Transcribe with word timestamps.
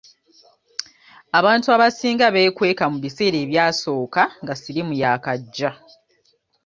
Abantu 1.39 1.67
abasinga 1.75 2.25
beekweka 2.35 2.83
mu 2.91 2.97
biseera 3.03 3.37
ebyasooka 3.45 4.21
nga 4.41 4.53
siriimu 4.61 4.93
yaakajja. 5.01 5.69